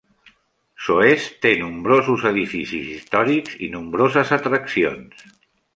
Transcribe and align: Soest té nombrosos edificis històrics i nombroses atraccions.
Soest 0.85 1.35
té 1.45 1.51
nombrosos 1.59 2.25
edificis 2.31 2.91
històrics 2.97 3.61
i 3.69 3.73
nombroses 3.79 4.37
atraccions. 4.43 5.27